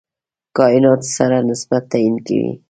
[0.57, 2.49] کایناتو سره نسبت تعیین کوي.